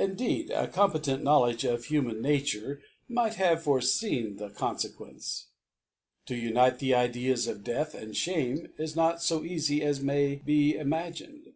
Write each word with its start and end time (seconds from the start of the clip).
Indeed 0.00 0.50
a 0.50 0.66
competent 0.66 1.22
Knowkdge 1.22 1.62
of 1.72 1.84
Human 1.84 2.20
Nature 2.20 2.82
might 3.08 3.34
have 3.34 3.62
forefcen 3.62 4.36
the 4.36 4.48
Confequence. 4.48 5.44
To 6.26 6.34
unite 6.34 6.80
the 6.80 6.92
Ideas 6.92 7.46
of 7.46 7.62
Death 7.62 7.94
and 7.94 8.16
Shame 8.16 8.72
is 8.78 8.96
not 8.96 9.18
lb 9.18 9.48
eafy 9.48 9.82
as 9.82 10.00
may 10.00 10.34
be 10.44 10.74
imagined. 10.76 11.52